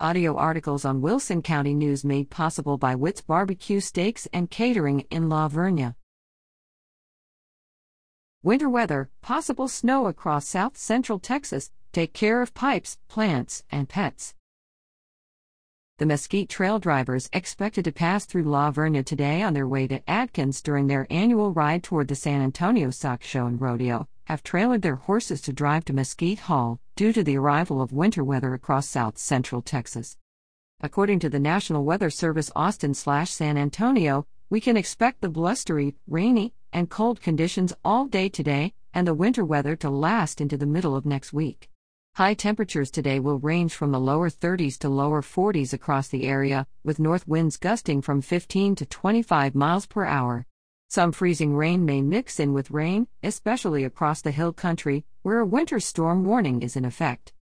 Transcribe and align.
Audio 0.00 0.34
articles 0.34 0.84
on 0.84 1.02
Wilson 1.02 1.40
County 1.40 1.72
News 1.72 2.04
made 2.04 2.28
possible 2.28 2.76
by 2.76 2.96
Witt's 2.96 3.20
Barbecue 3.20 3.78
Steaks 3.78 4.26
and 4.32 4.50
Catering 4.50 5.06
in 5.08 5.28
La 5.28 5.48
Vernia. 5.48 5.94
Winter 8.42 8.68
weather, 8.68 9.10
possible 9.22 9.68
snow 9.68 10.08
across 10.08 10.48
south 10.48 10.76
central 10.76 11.20
Texas. 11.20 11.70
Take 11.92 12.12
care 12.12 12.42
of 12.42 12.54
pipes, 12.54 12.98
plants, 13.06 13.62
and 13.70 13.88
pets. 13.88 14.34
The 15.98 16.06
Mesquite 16.06 16.48
Trail 16.48 16.80
drivers 16.80 17.30
expected 17.32 17.84
to 17.84 17.92
pass 17.92 18.26
through 18.26 18.42
La 18.42 18.72
Vernia 18.72 19.04
today 19.04 19.42
on 19.42 19.54
their 19.54 19.68
way 19.68 19.86
to 19.86 20.02
Adkins 20.10 20.60
during 20.60 20.88
their 20.88 21.06
annual 21.08 21.52
ride 21.52 21.84
toward 21.84 22.08
the 22.08 22.16
San 22.16 22.42
Antonio 22.42 22.90
Stock 22.90 23.22
Show 23.22 23.46
and 23.46 23.60
Rodeo 23.60 24.08
have 24.24 24.42
trailered 24.42 24.82
their 24.82 24.96
horses 24.96 25.40
to 25.42 25.52
drive 25.52 25.84
to 25.84 25.92
Mesquite 25.92 26.40
Hall 26.40 26.80
due 26.96 27.12
to 27.12 27.22
the 27.22 27.36
arrival 27.36 27.82
of 27.82 27.92
winter 27.92 28.24
weather 28.24 28.54
across 28.54 28.88
south 28.88 29.18
central 29.18 29.62
Texas. 29.62 30.16
According 30.80 31.20
to 31.20 31.28
the 31.28 31.40
National 31.40 31.84
Weather 31.84 32.10
Service 32.10 32.50
Austin 32.54 32.94
slash 32.94 33.30
San 33.30 33.56
Antonio, 33.56 34.26
we 34.50 34.60
can 34.60 34.76
expect 34.76 35.20
the 35.20 35.28
blustery, 35.28 35.94
rainy, 36.06 36.52
and 36.72 36.90
cold 36.90 37.20
conditions 37.20 37.72
all 37.84 38.06
day 38.06 38.28
today 38.28 38.74
and 38.92 39.06
the 39.06 39.14
winter 39.14 39.44
weather 39.44 39.76
to 39.76 39.90
last 39.90 40.40
into 40.40 40.56
the 40.56 40.66
middle 40.66 40.94
of 40.94 41.06
next 41.06 41.32
week. 41.32 41.70
High 42.14 42.34
temperatures 42.34 42.92
today 42.92 43.18
will 43.18 43.40
range 43.40 43.74
from 43.74 43.90
the 43.90 43.98
lower 43.98 44.30
30s 44.30 44.78
to 44.78 44.88
lower 44.88 45.20
40s 45.20 45.72
across 45.72 46.06
the 46.06 46.28
area, 46.28 46.66
with 46.84 47.00
north 47.00 47.26
winds 47.26 47.56
gusting 47.56 48.00
from 48.02 48.20
15 48.20 48.76
to 48.76 48.86
25 48.86 49.54
miles 49.56 49.86
per 49.86 50.04
hour. 50.04 50.46
Some 50.88 51.12
freezing 51.12 51.56
rain 51.56 51.84
may 51.84 52.02
mix 52.02 52.38
in 52.38 52.52
with 52.52 52.70
rain, 52.70 53.08
especially 53.22 53.84
across 53.84 54.22
the 54.22 54.30
hill 54.30 54.52
country, 54.52 55.04
where 55.22 55.40
a 55.40 55.46
winter 55.46 55.80
storm 55.80 56.24
warning 56.24 56.62
is 56.62 56.76
in 56.76 56.84
effect. 56.84 57.32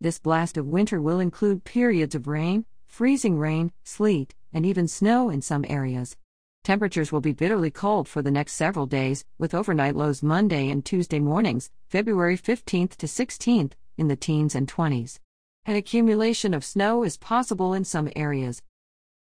This 0.00 0.18
blast 0.18 0.56
of 0.56 0.66
winter 0.66 1.00
will 1.00 1.20
include 1.20 1.64
periods 1.64 2.14
of 2.14 2.26
rain, 2.26 2.64
freezing 2.86 3.38
rain, 3.38 3.72
sleet, 3.84 4.34
and 4.52 4.64
even 4.64 4.88
snow 4.88 5.28
in 5.28 5.42
some 5.42 5.64
areas. 5.68 6.16
Temperatures 6.64 7.12
will 7.12 7.20
be 7.20 7.32
bitterly 7.32 7.70
cold 7.70 8.08
for 8.08 8.22
the 8.22 8.30
next 8.30 8.54
several 8.54 8.86
days, 8.86 9.24
with 9.38 9.54
overnight 9.54 9.94
lows 9.94 10.22
Monday 10.22 10.68
and 10.68 10.84
Tuesday 10.84 11.20
mornings, 11.20 11.70
February 11.88 12.36
15th 12.36 12.96
to 12.96 13.06
16th, 13.06 13.72
in 13.96 14.08
the 14.08 14.16
teens 14.16 14.54
and 14.54 14.66
20s. 14.66 15.18
An 15.64 15.76
accumulation 15.76 16.54
of 16.54 16.64
snow 16.64 17.02
is 17.02 17.16
possible 17.16 17.74
in 17.74 17.84
some 17.84 18.10
areas, 18.16 18.62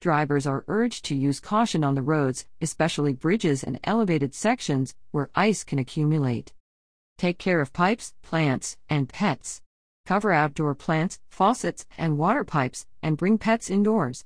Drivers 0.02 0.48
are 0.48 0.64
urged 0.66 1.04
to 1.04 1.14
use 1.14 1.38
caution 1.38 1.84
on 1.84 1.94
the 1.94 2.02
roads, 2.02 2.44
especially 2.60 3.12
bridges 3.12 3.62
and 3.62 3.78
elevated 3.84 4.34
sections 4.34 4.96
where 5.12 5.30
ice 5.36 5.62
can 5.62 5.78
accumulate. 5.78 6.52
Take 7.18 7.38
care 7.38 7.60
of 7.60 7.72
pipes, 7.72 8.12
plants, 8.20 8.76
and 8.90 9.08
pets. 9.08 9.62
Cover 10.04 10.32
outdoor 10.32 10.74
plants, 10.74 11.20
faucets, 11.30 11.86
and 11.96 12.18
water 12.18 12.42
pipes, 12.42 12.84
and 13.00 13.16
bring 13.16 13.38
pets 13.38 13.70
indoors. 13.70 14.24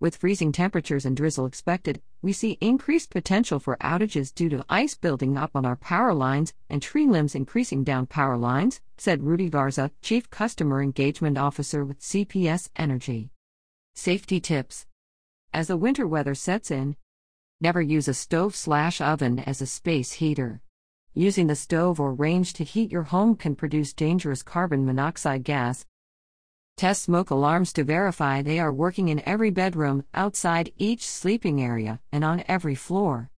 With 0.00 0.16
freezing 0.16 0.50
temperatures 0.50 1.06
and 1.06 1.16
drizzle 1.16 1.46
expected, 1.46 2.02
we 2.20 2.32
see 2.32 2.58
increased 2.60 3.10
potential 3.10 3.60
for 3.60 3.76
outages 3.76 4.34
due 4.34 4.48
to 4.48 4.66
ice 4.68 4.96
building 4.96 5.38
up 5.38 5.52
on 5.54 5.64
our 5.64 5.76
power 5.76 6.12
lines 6.12 6.54
and 6.68 6.82
tree 6.82 7.06
limbs 7.06 7.36
increasing 7.36 7.84
down 7.84 8.06
power 8.06 8.36
lines, 8.36 8.80
said 8.98 9.22
Rudy 9.22 9.48
Garza, 9.48 9.92
Chief 10.02 10.28
Customer 10.28 10.82
Engagement 10.82 11.38
Officer 11.38 11.84
with 11.84 12.00
CPS 12.00 12.68
Energy. 12.74 13.30
Safety 13.94 14.40
tips 14.40 14.86
as 15.54 15.68
the 15.68 15.76
winter 15.76 16.06
weather 16.06 16.34
sets 16.34 16.72
in, 16.72 16.96
never 17.60 17.80
use 17.80 18.08
a 18.08 18.12
stove 18.12 18.56
slash 18.56 19.00
oven 19.00 19.38
as 19.38 19.62
a 19.62 19.66
space 19.66 20.12
heater. 20.14 20.60
Using 21.14 21.46
the 21.46 21.54
stove 21.54 22.00
or 22.00 22.12
range 22.12 22.54
to 22.54 22.64
heat 22.64 22.90
your 22.90 23.04
home 23.04 23.36
can 23.36 23.54
produce 23.54 23.92
dangerous 23.92 24.42
carbon 24.42 24.84
monoxide 24.84 25.44
gas. 25.44 25.86
Test 26.76 27.02
smoke 27.04 27.30
alarms 27.30 27.72
to 27.74 27.84
verify 27.84 28.42
they 28.42 28.58
are 28.58 28.72
working 28.72 29.08
in 29.08 29.22
every 29.24 29.50
bedroom, 29.50 30.04
outside 30.12 30.72
each 30.76 31.06
sleeping 31.06 31.62
area, 31.62 32.00
and 32.10 32.24
on 32.24 32.42
every 32.48 32.74
floor. 32.74 33.30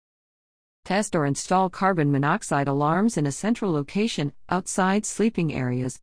Test 0.85 1.17
or 1.17 1.27
install 1.27 1.69
carbon 1.69 2.13
monoxide 2.13 2.69
alarms 2.69 3.17
in 3.17 3.27
a 3.27 3.33
central 3.33 3.73
location, 3.73 4.33
outside 4.49 5.05
sleeping 5.05 5.53
areas. 5.53 5.99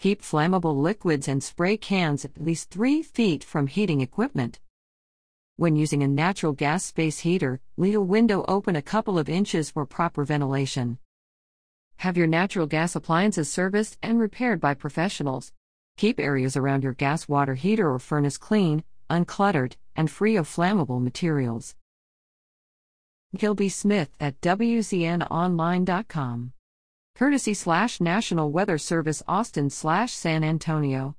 Keep 0.00 0.20
flammable 0.20 0.74
liquids 0.82 1.28
and 1.28 1.44
spray 1.44 1.76
cans 1.76 2.24
at 2.24 2.42
least 2.42 2.70
3 2.70 3.04
feet 3.04 3.44
from 3.44 3.68
heating 3.68 4.00
equipment. 4.00 4.58
When 5.62 5.76
using 5.76 6.02
a 6.02 6.08
natural 6.08 6.54
gas 6.54 6.84
space 6.84 7.20
heater, 7.20 7.60
leave 7.76 7.94
a 7.94 8.00
window 8.00 8.44
open 8.48 8.74
a 8.74 8.82
couple 8.82 9.16
of 9.16 9.28
inches 9.28 9.70
for 9.70 9.86
proper 9.86 10.24
ventilation. 10.24 10.98
Have 11.98 12.16
your 12.16 12.26
natural 12.26 12.66
gas 12.66 12.96
appliances 12.96 13.48
serviced 13.48 13.96
and 14.02 14.18
repaired 14.18 14.60
by 14.60 14.74
professionals. 14.74 15.52
Keep 15.96 16.18
areas 16.18 16.56
around 16.56 16.82
your 16.82 16.94
gas 16.94 17.28
water 17.28 17.54
heater 17.54 17.88
or 17.88 18.00
furnace 18.00 18.38
clean, 18.38 18.82
uncluttered, 19.08 19.74
and 19.94 20.10
free 20.10 20.34
of 20.34 20.48
flammable 20.48 21.00
materials. 21.00 21.76
Gilby 23.36 23.68
Smith 23.68 24.10
at 24.18 24.40
WZNOnline.com. 24.40 26.52
Courtesy 27.14 27.54
slash 27.54 28.00
National 28.00 28.50
Weather 28.50 28.78
Service 28.78 29.22
Austin 29.28 29.70
slash 29.70 30.12
San 30.12 30.42
Antonio. 30.42 31.14